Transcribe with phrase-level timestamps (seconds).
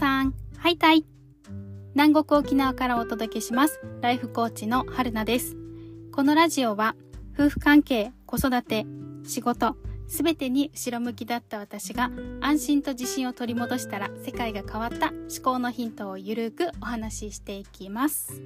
[0.00, 1.04] さん、ハイタイ
[1.92, 3.82] 南国沖縄からお届けします。
[4.00, 5.58] ライフコーチの春菜です。
[6.10, 6.96] このラジオは、
[7.34, 8.86] 夫婦関係、子育て、
[9.24, 9.76] 仕事、
[10.08, 12.10] すべてに後ろ向きだった私が
[12.40, 18.40] 安心と自信を取り戻したら世界が変わった思考のヒントをゆるくお話ししていきます。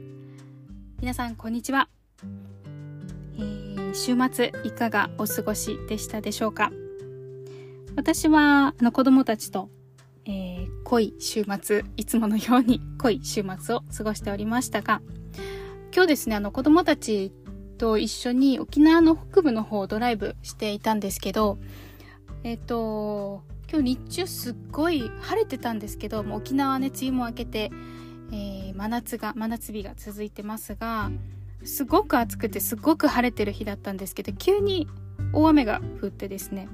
[1.00, 1.89] 皆さん、こんにちは。
[3.36, 6.73] えー週末いかがお過ごしでしたでしょうか？
[7.95, 9.71] 私はあの子供たちと、
[10.24, 10.54] えー
[10.84, 15.02] 濃い週末いつものように濃い週末を過ごしておりましたが
[15.93, 17.33] 今日ですねあの子供たち
[17.79, 21.59] と一緒に沖縄の北部の方をドライブしていたんですけど
[22.45, 27.71] えっ、と今日日中すっごい晴れてたんですけどもう沖縄はね梅雨も明けて、
[28.30, 31.10] えー真夏が真夏日が続いてますが
[31.65, 34.88] すごく暑くてすごく晴れてる日だったんですけど急に
[35.32, 36.69] 大雨が降ってですね。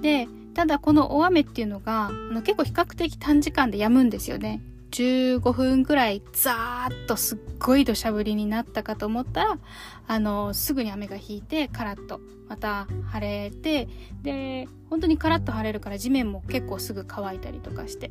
[0.00, 4.62] でただこの大雨っていうのがあの結構比較的短時間で止むんですよね。
[4.92, 9.58] 15分くらいザーッとすっごい土砂降りになったかと思ったら
[10.06, 13.88] あのすぐに雨が引いてカラッとまた晴れて
[14.22, 18.10] で本当にカラッと晴れるから地面も結構すぐ乾いたりとかして。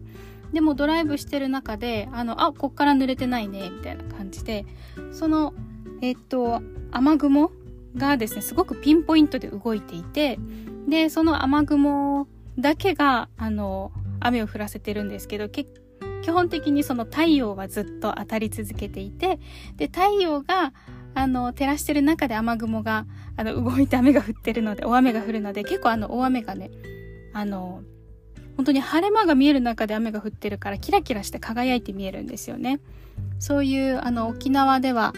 [0.52, 4.66] でもドライブしてる中であのあこっから濡れてないねみたいな感じで
[5.14, 5.54] その
[6.02, 7.52] えっと雨雲
[7.96, 10.40] がですねすごくピンポイントで動いていて
[10.88, 15.66] でその雨雲だけがあの雨を降らせてるんですけど基
[16.30, 19.40] 本的にその太陽はずっと当たり続けていて
[19.78, 20.74] で太陽が
[21.14, 26.72] あの照らしてる中で雨雲があの動いて雨が降ってるので大雨が降るので結構あの大雨がね
[27.34, 27.82] あの
[28.56, 32.80] 本当に晴れ間が見える中で雨が降ってるからキラキラして輝いて見えるんですよね。
[33.40, 35.14] そういうあの沖縄では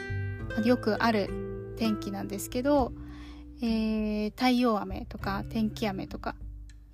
[0.63, 1.42] よくある
[1.77, 2.93] 天気なんですけど、
[3.61, 6.35] えー太陽雨とか天気雨とか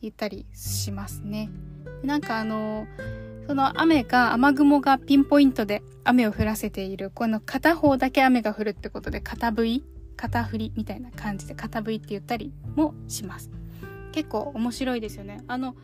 [0.02, 1.50] 言ったりしますね。
[2.04, 2.88] なんかあの
[3.48, 9.84] その雨が雨雲がピンポイントで雨を降らせているこの片方だけ雨が降るってことで片降り
[10.16, 13.50] 片降りみたいな感じで片降りって言ったりもします。
[14.12, 15.44] 結構面白いですよね。
[15.48, 15.76] あの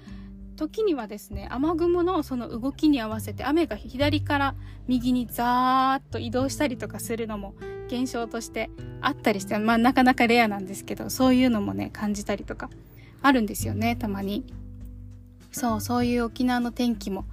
[0.56, 4.56] 時にはですね雨雲のその動きに合わせて雨が左から
[4.88, 7.56] 右にザーッと移動したりとかするのも
[7.88, 8.70] 現象として
[9.02, 12.70] あったりしてまあなかなかレアなんですけどそういうのもね感じたりとか
[13.22, 14.46] あるんですよねたまに。
[15.52, 17.26] そうそういう沖縄の天気も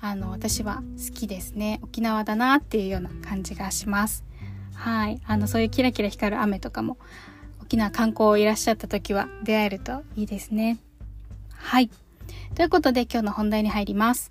[0.00, 1.80] あの私は好きですね。
[1.82, 4.24] 沖縄だなっていうような感じがします。
[4.74, 5.20] はい。
[5.26, 6.96] あのそういうキラキラ光る雨とかも
[7.62, 10.78] 沖縄観光いらっしゃった時は出会えるといいですね。
[11.54, 11.90] はい。
[12.54, 14.30] ということで今日の本題に入ります。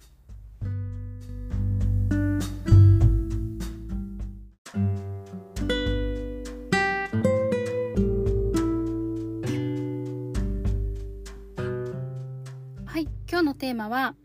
[12.96, 14.16] はい、今日のテーマは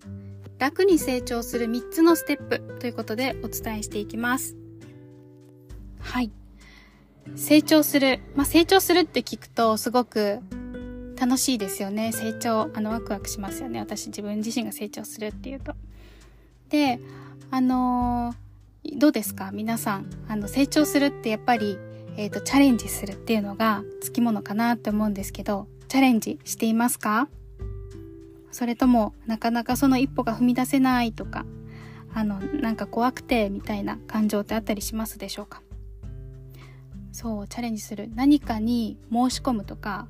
[0.60, 4.56] 楽に成長する3つのステップということでお伝えしていきます。
[5.98, 6.31] はい。
[7.34, 8.20] 成長する。
[8.36, 10.38] まあ、成長するって聞くとすごく
[11.19, 12.12] 楽しいですよね。
[12.12, 13.81] 成長あのワクワクしますよね。
[13.81, 15.75] 私自分自身が成長するっていうと。
[16.69, 17.00] で
[17.50, 19.50] あのーどうですか？
[19.52, 20.08] 皆さん。
[20.28, 21.76] あの成長するってやっぱり、
[22.16, 27.26] えーとチャレンジするっていうのがつきものかなって思うんですけどチャレンジしていますか？
[28.50, 31.44] それともなかなかその一歩が踏み出せないとか
[32.12, 35.62] あのなんか怖くてみたいな感情ってあったりしますでしょうか？
[37.12, 38.11] そうチャレンジする。
[38.15, 40.09] 何かに申し込むとか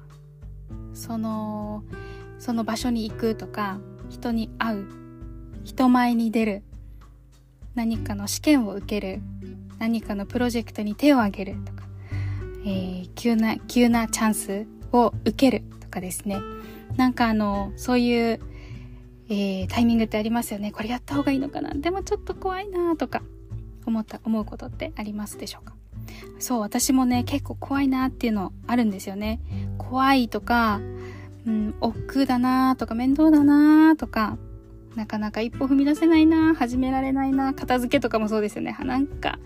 [0.95, 1.85] その
[2.39, 3.79] その場所に行くとか
[4.09, 4.87] 人に会う。
[5.63, 6.63] 人前に出る。
[7.75, 9.21] 何かの試験を受ける。
[9.79, 11.85] 何かのプロジェクトに手を挙げるとか、
[12.65, 16.39] えー急な急なチャンスを受けるとかですね。
[17.01, 18.41] なんかあのそういう、
[19.31, 20.71] えータイミングってありますよね。
[20.71, 21.73] これやった方がいいのかな。
[21.73, 23.23] でもちょっと怖いなとか
[23.87, 25.73] 思った思うことってありますでしょうか。
[26.39, 29.41] そう私もね結構怖いなっていうのあるんですよね。
[29.79, 30.83] 怖いとか、
[31.47, 34.37] うん、億劫だなとか面倒だなとか
[34.95, 38.77] なかなか一歩踏み出せないな始められないな片付けとかもそうですよね。
[38.79, 39.39] なんか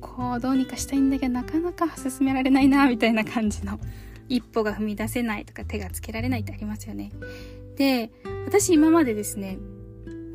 [0.00, 3.78] ここをどうにかしたいんだけどなかなか進められないなみたいな感じの。
[4.28, 7.10] 一歩が踏み出せないとか手がつけられないってありますよね
[7.76, 8.10] で
[8.46, 9.58] 私今までですね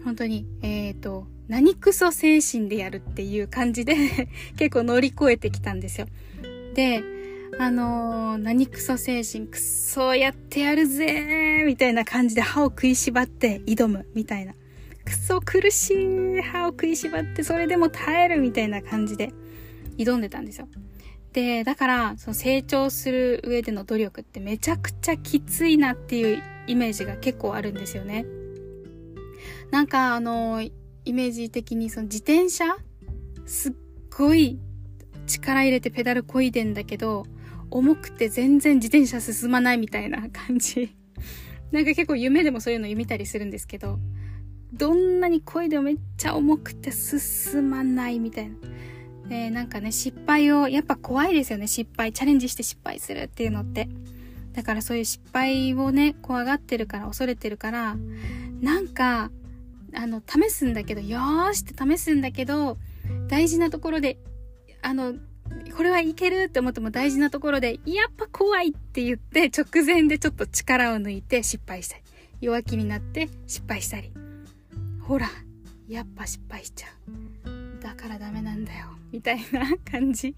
[0.04, 3.96] 本当にえっ、と何クソ精神でやるっていう感じで
[4.58, 6.08] 結構乗り越えてきたんですよ
[6.74, 7.04] で
[7.60, 14.54] あのー何クソ精神、クソやってやるぜーみたいな感じで歯を食いしばって挑むみたいな。
[15.06, 19.34] クソ苦しい歯を食いしばってそれでも耐えるみたいな感じで
[19.98, 20.68] 挑んでたんですよ。
[21.34, 28.26] で、だから、その成長する上での努力ってめちゃくちゃきついなっていうイメージが結構あるんですよね。
[29.72, 32.78] なんかあの、イメージ的にその自転車
[33.46, 33.74] すっ
[34.16, 34.60] ごい
[35.26, 37.26] 力入れてペダルこいでんだけど、
[37.72, 40.96] 重くて全然自転車進まないみたいな感じ。
[41.72, 43.98] なんか結構夢でもそういうの見たりするんですけど、
[44.72, 48.56] どんなに漕いでもめっちゃ重くて進まないみたいな。
[49.30, 52.12] え、なんかね、失敗を、やっぱ怖いですよね、失敗。
[52.12, 53.88] チャレンジして失敗するっていうのって。
[54.54, 57.96] だからそういう失敗をね、怖がってるから、恐れてるから、
[58.62, 59.32] なんか、
[59.96, 62.78] あの、試すんだけど、よーしって試すんだけど、
[63.28, 64.18] 大事なところで、
[64.82, 65.16] あの、
[65.76, 72.04] これはいけるって思っても大事なところで、やっぱ怖いって言って、直前でちょっと力を抜いて失敗したり、
[72.42, 74.12] 弱気になって失敗したり。
[75.02, 75.30] ほら、
[75.88, 76.88] やっぱ失敗しちゃ
[77.43, 77.43] う。
[77.84, 78.88] だからダメなんだよ。
[79.12, 80.36] みたいな感じ。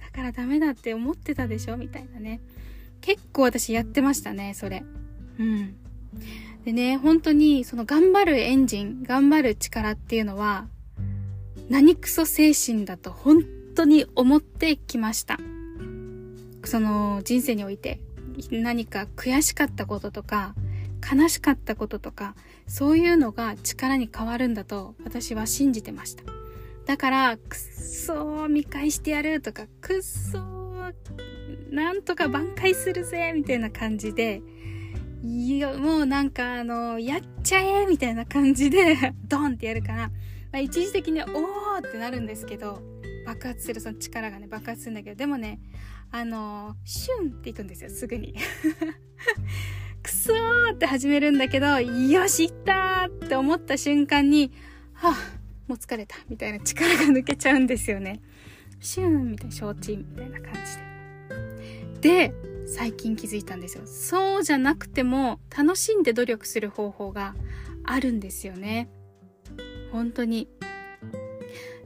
[0.00, 1.76] だからダメだって思ってたでしょ？
[1.76, 2.40] みたいなね。
[3.00, 4.84] 結構私やってましたね、それ。
[5.38, 5.74] うん。
[6.64, 10.68] でね、本当にその頑張るエンジン、頑張る力っていうのは、
[11.68, 13.42] 何クソ精神だと本
[13.74, 15.38] 当に思ってきました。
[16.64, 18.00] その人生において
[18.50, 20.54] 何か悔しかったこととか、
[21.12, 22.34] 悲しかったこととか、
[22.66, 26.22] そういうのが力に変わるんだと私は信じてました。
[26.86, 30.54] だから、くっそー見返してやるとか、くっそー
[31.70, 34.42] なんとか挽回するぜみたいな感じで、
[35.24, 38.96] いや、もうなんかあの、やっちゃえみたいな感じで
[39.26, 40.12] ドンってやるから、ま
[40.54, 42.82] あ、一時的におーってなるんですけど、
[43.24, 45.60] 爆発するその力がね、爆発するんだけど、でもね、
[46.10, 48.34] あの、シュンっていくんですよ、すぐに。
[50.02, 54.52] くそーって始めるんだけど、よし、いったーって思った瞬間に、
[54.92, 58.20] はぁ、もう疲れた、みたいな力が抜けちゃうんですよね。
[58.80, 62.28] シューンみたいな、承知みたいな感じで。
[62.28, 62.34] で、
[62.66, 63.86] 最近気づいたんですよ。
[63.86, 67.34] そうじゃなくても、楽しんで努力する方法が
[67.84, 68.88] あるんですよね。
[69.92, 70.48] 本当に。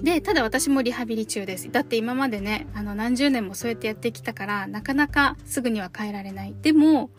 [0.00, 1.70] で、ただ私もリハビリ中です。
[1.70, 6.54] だって今までね、あの何十年もそうやってやってきたから、なかなかすぐには変えられない。
[6.62, 7.10] でも、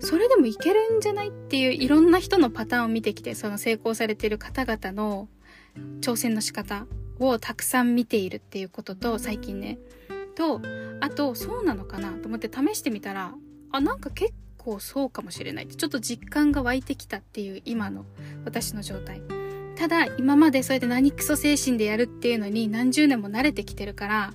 [0.00, 5.28] それでもいけるんじゃないっていういろんな人のパターンを見てきて、その成功されてる方々の
[6.00, 6.86] 挑戦の仕方
[7.18, 9.78] をたくさん見ているっていうことと、最近ね。
[10.34, 10.60] と、
[11.00, 12.12] あと、そうなのかな？
[12.12, 13.34] と思って試してみたら、
[13.72, 18.06] あ、なんか結構そうかもしれない、ちょっと実感が湧いてきたっていう今の
[18.44, 19.22] 私の状態。
[19.76, 24.34] ただ、今までそうやって何クソ精神でやるっていうのに何十年も慣れてきてるから、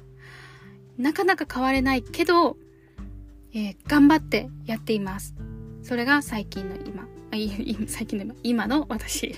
[0.98, 2.58] なかなか変われないけど、
[3.54, 5.36] えー、頑張ってやっています。
[5.84, 7.08] それが最近の今。
[7.88, 9.36] 最近の今、今の私。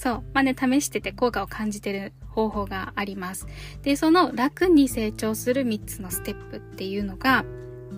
[0.00, 0.22] そう。
[0.32, 3.46] まあね、試してて効果を感じてる方法があります。
[3.82, 7.44] で、その楽に成長する3つのステップっていうのが、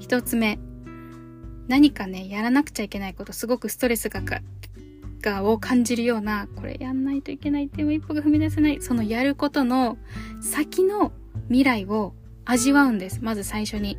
[0.01, 0.59] 1つ目。
[1.69, 4.41] 何かね、やらなくちゃいけないこと、すごくストレスがか、
[5.21, 9.97] がを感じるような、これやんないといけないっていう一歩が踏み出せない、そのやることの
[10.41, 11.13] 先の
[11.47, 12.15] 未来を
[12.45, 13.21] 味わうんです。
[13.23, 13.97] まず最初に。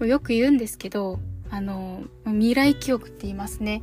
[0.00, 1.18] よく言うんですけど、
[1.48, 3.80] あの、未来記憶って言いますね。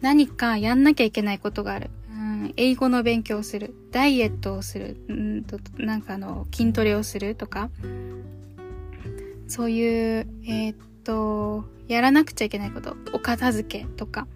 [0.00, 1.90] 何かやんなきゃいけないことがある。
[2.56, 3.74] 英語の勉強をする。
[3.90, 4.96] ダイエットをする。
[5.08, 7.70] うんと、なんかあの、筋トレをするとか。
[9.48, 12.96] そういう、えー、っと、やらなくちゃいけないこと。
[13.12, 14.26] お片付けとか。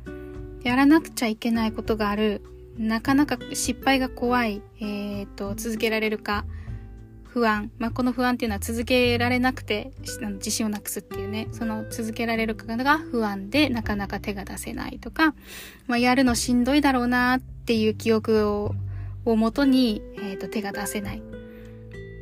[0.62, 2.42] やらなくちゃいけないことがある。
[2.76, 4.62] なかなか失敗が怖い。
[4.80, 6.44] えー、っと、続けられるか。
[7.34, 7.72] 不安。
[7.78, 9.90] まあ、この不安っていうのは続けられなくて
[10.34, 15.34] 自信をなくすっていうね、その続けられるかが不安でなかなか手が出せないとか、
[15.88, 18.72] まあ、やるのしんどいだろうなっていう記憶を
[19.24, 21.22] もとに、えーと、手が出せない。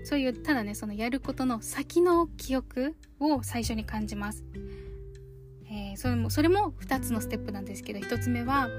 [0.04, 4.44] そういう、ただね、そのやることの先の記憶を最初に感じます。
[5.70, 8.70] えー、それも、それも2つのステップなんですけど、1つ目は、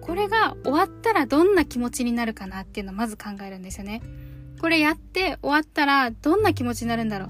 [0.00, 4.02] これが終わったらどんな気持ちになるかなっていうのをまず考えるんですよね。
[4.60, 7.28] これやって終わったらどんな気持ちになるんだろう。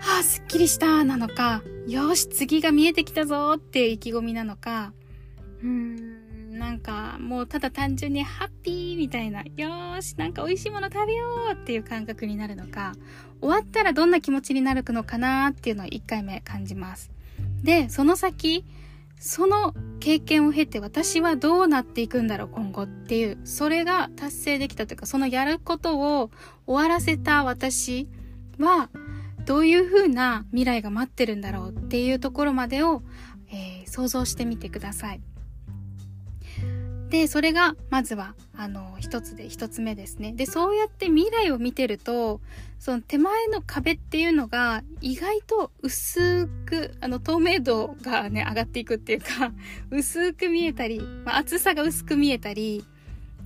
[0.00, 4.92] はあ、すっきりしたなのか、よし、次が見えてきたぞっていう意気込みなのか、
[5.62, 12.94] うーん、なんかもうただ単純にハッピーみたいな、よし、なんか美味しいもの食べようっていう感覚になるのか、
[13.40, 17.10] 終わったらどんな気持ちになるのかなっていうのを1回目感じます。
[17.62, 18.64] で、その先、
[19.18, 26.30] その経験を経て私はどうなっていくんだろう今後っていう、それが達成できたというか、そのやることを
[26.66, 28.08] 終わらせた私
[28.58, 28.90] は、
[29.44, 33.02] どういう風な未来が待ってるんだろうっていうところまでを、
[33.48, 35.20] えー、想像してみてください。
[37.10, 40.32] で、それが、まずは、あの、一つで、一つ目ですね。
[40.32, 42.40] で、そうやって未来を見てると、
[42.78, 49.52] その手前の壁っていうのが、意外と薄く、あの、透明度がね、上がっていくっていうか、
[49.90, 52.84] 薄く見えたり、まあ、厚さが薄く見えたり、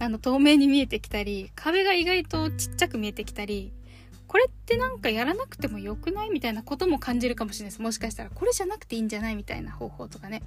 [0.02, 3.70] あの透明に見えてきたり壁が意外とちっちゃく見えてきたり
[4.26, 10.42] これってなんかやらなくてもよくないみたいなことも感じるかもしれないですもしかしたらこれじゃなくていいんじゃないみたいな方法とかね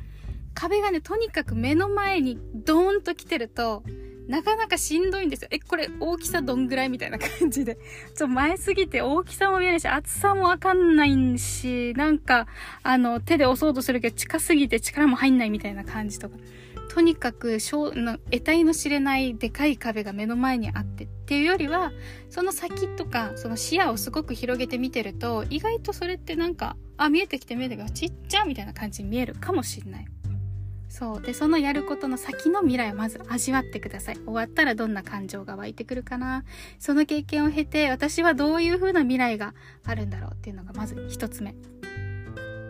[0.54, 3.84] 壁がねとにかく目の前にドーンと来てると
[4.28, 5.50] なかなかしんどいんですよ。
[5.52, 7.78] え、これ大きさどんぐらいみたいな感じで。
[8.16, 12.48] ちょ、前すぎて大きさも見えないし、厚さもわかんないし、なんか、
[12.84, 16.38] あの、手で押そうとするけど近すぎて力も入んないみたいな感じとか。
[16.90, 21.92] とにかく、得体の知れないでかい壁が目の前にあってっていうよりは、
[22.30, 30.06] その先とか、その視野をすごく広げて見てると、意外とそれってなんか、あ、見えてきて見えてきて、ちっちゃみたいな感じに見えるかもしんない。
[30.94, 31.22] そう。
[31.24, 34.16] でそのやることの先の未来をまず味わってください。
[34.16, 36.44] 終わったらどんな感情が湧いてくるかな。
[36.78, 41.56] その経験を経て私はどういう風な未来があるんだろうっていうのがまず一つ目。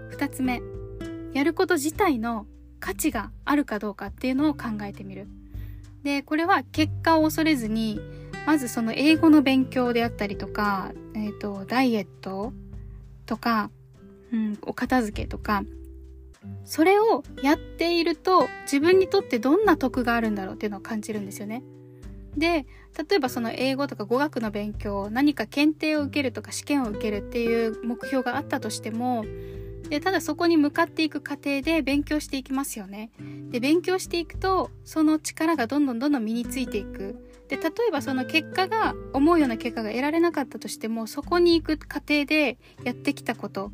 [0.10, 0.62] 二つ目。
[1.34, 2.46] やること自体の
[2.80, 5.28] 価値があるかどうかっていうのを考えてみる。
[6.04, 8.00] でこれは結果を恐れずに
[8.48, 12.54] まずその英語の勉強であったりとか、えー、とダイエット
[13.26, 13.70] とか、
[14.32, 15.64] うん、お片付けとか
[16.66, 21.64] それをやっていると自分にとってどんな得があるんだろうっていうのを感じるんですよね。
[22.38, 22.66] で
[23.10, 29.24] 例えばその英語とか語学の勉強何か検定を受けるとか試験を受けるっていう目標があったとしても
[29.90, 33.12] でただそこに向かっていく過程で勉強していきますよね。
[33.52, 37.16] で勉強していくとその力がどんどんどんどん身についていく。
[37.50, 43.72] で例えばその結果が思うような結果が得られなかったとしてもそこに行く過程でやってきたこと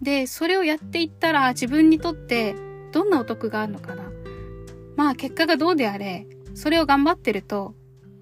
[0.00, 2.54] で、それをやっていったら自分にとって
[2.92, 4.04] どんなお得があるのかな。
[4.96, 7.74] まあ結果がどうであれ、それを頑張ってると、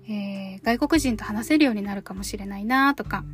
[0.09, 3.25] えー、外国人と話せるようになるかもしれないなとか、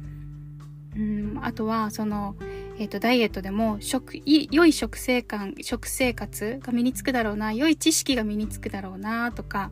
[0.97, 2.37] うん、あとはその、
[2.78, 9.70] えっ、ー、と、ダイエットでも、食、良い食生観、食生活が身につくだろうな、良い知識が身につくだろうなとか、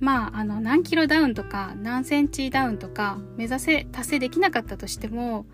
[0.00, 5.46] まあ、あの、何キロダウンとか、何センチダウンとか、目指せ、達成できなかったとしても、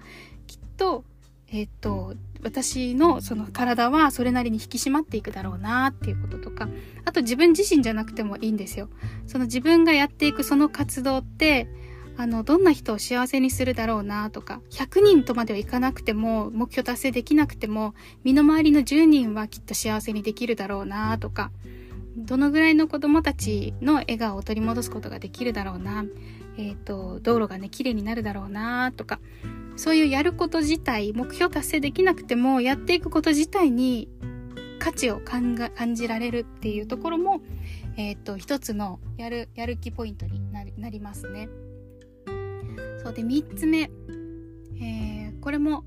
[0.47, 1.05] きっと、
[1.53, 6.69] えっ、と、私のその体はそれなりに引き締まっていくだろうなっていうこととか、
[7.05, 8.89] あと自分自身じゃなくてもいいんですよ。
[9.27, 11.69] その自分がやっていくその活動って、
[12.17, 21.51] あの、どんな人を幸せにするだろうなとか、100人とまではいかなくても、目標達成できなくても、身の回りの10人はきっと幸せにできるだろうなとか、
[22.17, 26.05] どのぐらいの子供たちの笑顔を取り戻すことができるだろうな、
[26.59, 29.19] えっ、ー、と、道路がね、綺麗になるだろうなとか、
[29.81, 34.11] そういうやること自体、目標達成できなくても、やっていくこと自体に
[34.79, 37.41] 価値を感じられるっていうところも、
[37.97, 41.49] えっ、と、一つのやる、やる気ポイントになりますね。
[43.03, 43.91] そうで、三つ目。
[44.83, 45.85] えー、これも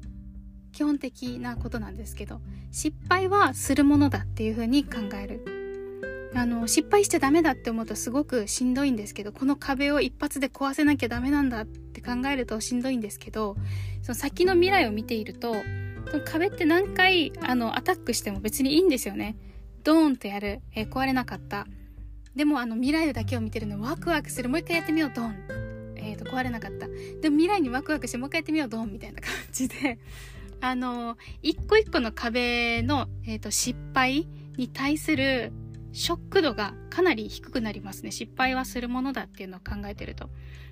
[0.71, 5.52] 基本的なことなんですけど、失敗はするものだっていうふうに考える。
[6.35, 13.55] あの、失敗しちゃダメだって思うとすごくしんどいんですけど、この壁を一発で壊せなきゃダメなんだって考えるとしんどいんですけど
[14.01, 15.55] その先の未来を見ていると
[16.11, 19.37] その壁って何回あのアタックしても別にいいんですよね。
[19.83, 21.65] ドーンとやる、えー、壊れなかった。
[22.35, 24.49] でもあの未来だけを見てるのワクワクする。
[24.49, 25.35] もう一回やってみよう、ドーン。
[25.95, 26.87] え、ー、と、壊れなかった。
[27.21, 29.99] でも未来にワクワクしてもう一回やってみよう、ドーンみたいな感じで、
[30.59, 35.51] あの、一個一個の壁の、えっ、ー、と、失敗に対する
[35.93, 38.11] ショック度がかなり低くなりますね。
[38.11, 40.29] 失敗はするものだっていうのを考えてると。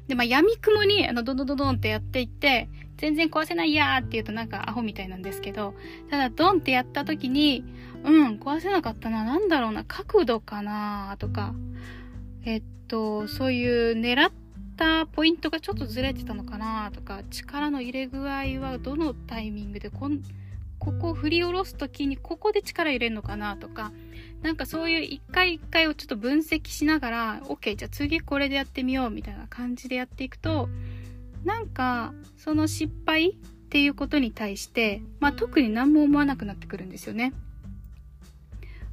[0.08, 5.74] で、まあ、闇雲に、あの、ドドドドンってやっていって、全然壊せないやーって言うとなんかアホみたいなんですけど、
[6.10, 7.64] ただドンってやった時に、
[8.04, 11.54] うん、壊せなかったな、なんだろうな、角度かなとか、
[12.46, 14.32] えっと、そういう狙っ
[14.76, 20.22] たポイントがちょっとずれてたのかなとか、力の入れ具合はどのタイミングでこん、
[20.82, 23.92] ここを振り下ろす時にここで力入れるのかなとか、
[24.42, 30.70] なんかそういう一回一回をちょっと分析しながら、OK、じゃあ次これでやってみようみたいな感じでやっていくと、
[31.46, 33.36] なんかその失敗っ
[33.70, 37.32] ていうことに対して、まあ特に何も思わなくなってくるんですよね。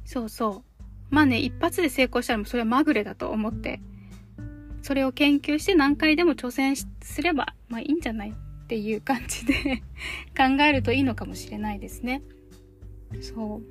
[0.05, 0.63] そうそう。
[1.09, 3.81] まあね、一発で成功したらそれはまぐれだと思って、
[4.83, 6.87] それを研究して何回でも挑戦す
[7.23, 8.33] れば、まあいいんじゃない？
[8.69, 9.81] っていう感じで
[10.37, 12.21] 考えるといいのかもしれないですね。
[13.19, 13.63] そ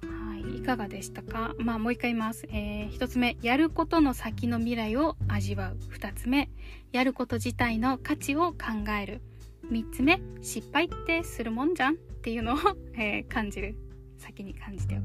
[0.00, 0.06] う。
[0.06, 1.56] はいかがでしたか？
[1.58, 2.46] まあもう一回言います。
[2.52, 5.78] えー、一つ目、やることの先の未来を味わう。
[5.88, 6.50] 二つ目、
[6.92, 9.22] やること自体の価値を考える。
[9.68, 11.94] 三つ目、失敗ってするもんじゃん？
[11.94, 12.58] っていうのを、
[12.94, 13.74] えー、感じる。
[14.18, 15.02] 先に感じておく。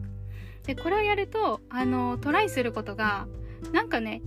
[0.67, 3.27] で、これをやると、あの、トライすることが、
[3.71, 4.21] なんかね、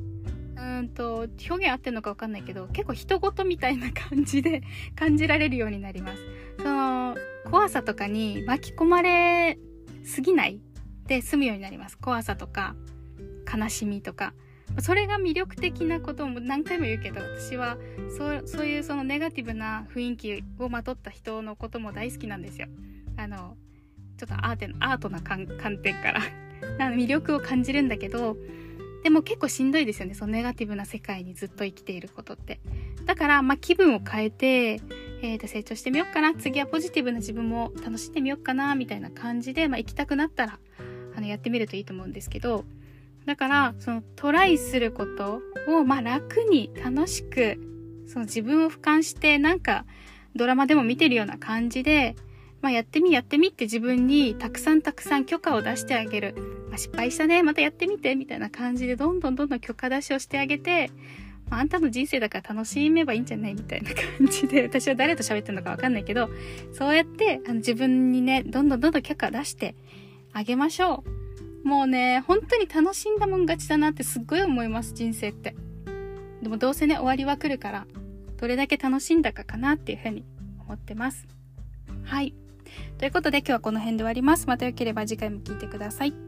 [0.57, 4.63] うんと、表現合ってるのかわかんないけど、結構人事みたいな感じで
[4.97, 6.23] 感じられるようになります。
[6.59, 9.59] その、怖さとかに巻き込まれ
[10.03, 10.61] すぎない
[11.07, 11.99] で済むようになります。
[11.99, 12.75] 怖さとか、
[13.53, 14.35] 悲しみとか。
[14.81, 17.79] それが魅力的なことも何回も言うけど私は
[18.19, 22.69] そうそういうそのネガティブな雰囲気をまとった人のことも大好きなんですよ。
[23.17, 23.57] あの
[24.19, 26.23] ちょっとアーテアートな観点から
[26.91, 28.37] 魅力を感じるんだけど
[29.07, 30.15] でも結構しんどいですよね。
[30.15, 32.59] そのネガティブな世界にずっと生きていることって。
[33.05, 34.81] だからまあ気分を変えて、
[35.23, 36.35] えー、と成長してみようかな。
[36.35, 40.59] 次はポジティブな自分も楽しんでみようかなみたいな感じで、まあ、行きたくなったら
[41.17, 42.65] あのやってみるといいと思うんですけど。
[43.27, 47.61] だから、そのトライすることを、まあ楽に楽しく、
[48.09, 49.87] その自分を俯瞰して、なんか
[50.35, 52.17] ドラマでも見てるような感じで、
[52.67, 56.35] まあやってみやってみって自分にたくさんたくさん許可を出してあげる。
[56.69, 60.91] まあ、失敗したね、またやってみて、みたいな感じでどんどんどんどん許可出しをしてあげて、
[61.49, 63.55] まあ、あんたの人生だから楽しめばいいんじゃない？
[63.55, 66.29] みたいな感じで、 私は誰と喋ってるのかわかんないけど、
[66.73, 69.77] そうやってあの自分にね、どんどんどんどん許可出して
[70.33, 71.05] あげましょ
[71.65, 71.69] う。
[71.69, 75.55] もうね、本当に楽しんだもん勝ちだなってすっごい思います、人生って。
[76.43, 77.87] でもどうせね、終わりは来るから、
[78.39, 80.25] どれだけ楽しんだかかなっていうふうに
[80.67, 81.29] 思ってます。
[82.03, 82.35] はい。
[82.99, 84.47] ということで今日はこの辺で終わります。
[84.47, 86.26] また良ければ次回も聴いてください。